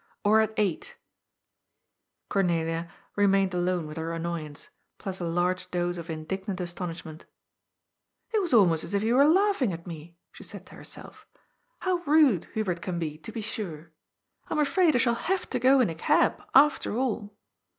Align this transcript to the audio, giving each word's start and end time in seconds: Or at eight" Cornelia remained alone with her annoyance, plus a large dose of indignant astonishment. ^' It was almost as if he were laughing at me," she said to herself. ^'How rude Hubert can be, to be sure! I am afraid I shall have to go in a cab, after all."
Or 0.25 0.41
at 0.41 0.55
eight" 0.57 0.95
Cornelia 2.27 2.89
remained 3.15 3.53
alone 3.53 3.85
with 3.85 3.97
her 3.97 4.13
annoyance, 4.13 4.69
plus 4.97 5.19
a 5.19 5.25
large 5.25 5.69
dose 5.69 5.99
of 5.99 6.09
indignant 6.09 6.59
astonishment. 6.59 7.25
^' 7.25 8.33
It 8.35 8.41
was 8.41 8.51
almost 8.51 8.83
as 8.83 8.95
if 8.95 9.03
he 9.03 9.13
were 9.13 9.27
laughing 9.27 9.71
at 9.73 9.85
me," 9.85 10.17
she 10.31 10.43
said 10.43 10.65
to 10.65 10.73
herself. 10.75 11.27
^'How 11.83 12.03
rude 12.07 12.45
Hubert 12.55 12.81
can 12.81 12.97
be, 12.97 13.19
to 13.19 13.31
be 13.31 13.41
sure! 13.41 13.91
I 14.47 14.55
am 14.55 14.59
afraid 14.59 14.95
I 14.95 14.97
shall 14.97 15.13
have 15.13 15.47
to 15.51 15.59
go 15.59 15.79
in 15.81 15.87
a 15.87 15.93
cab, 15.93 16.41
after 16.55 16.97
all." 16.97 17.37